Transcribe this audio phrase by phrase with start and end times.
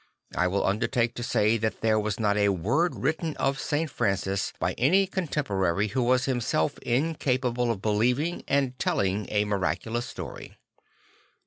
[0.35, 3.87] I will undertake to say there was not a word written of St.
[3.87, 10.57] Francis by any contemporary who was himself incapable of believing and telling a miraculous story.